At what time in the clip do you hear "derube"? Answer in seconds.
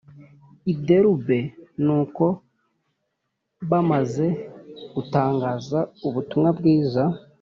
0.87-1.39